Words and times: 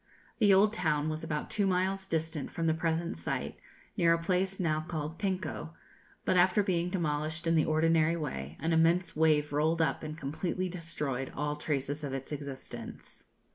The 0.39 0.51
old 0.51 0.73
town 0.73 1.09
was 1.09 1.23
about 1.23 1.51
two 1.51 1.67
miles 1.67 2.07
distant 2.07 2.49
from 2.49 2.65
the 2.65 2.73
present 2.73 3.17
site, 3.17 3.59
near 3.95 4.15
a 4.15 4.17
place 4.17 4.59
now 4.59 4.81
called 4.87 5.19
Penco, 5.19 5.73
but 6.25 6.35
after 6.37 6.63
being 6.63 6.89
demolished 6.89 7.45
in 7.45 7.53
the 7.53 7.65
ordinary 7.65 8.15
way, 8.15 8.57
an 8.59 8.73
immense 8.73 9.15
wave 9.15 9.53
rolled 9.53 9.79
up 9.79 10.01
and 10.01 10.17
completely 10.17 10.69
destroyed 10.69 11.31
all 11.35 11.55
traces 11.55 12.03
of 12.03 12.15
its 12.15 12.31
existence. 12.31 13.25